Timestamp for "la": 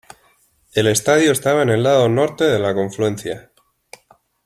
2.57-2.73